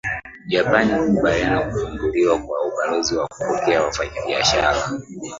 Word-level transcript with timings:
Japani 0.47 0.93
kukubali 0.99 1.57
kufunguliwa 1.65 2.37
kwa 2.39 2.61
ubalozi 2.61 3.15
na 3.15 3.27
kupokea 3.27 3.83
wafanyabiashara 3.83 4.87